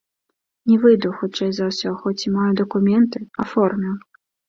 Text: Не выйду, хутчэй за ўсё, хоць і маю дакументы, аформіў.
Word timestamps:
Не 0.71 0.77
выйду, 0.85 1.11
хутчэй 1.19 1.51
за 1.59 1.69
ўсё, 1.71 1.89
хоць 2.01 2.17
і 2.27 2.35
маю 2.39 2.49
дакументы, 2.65 3.19
аформіў. 3.45 3.95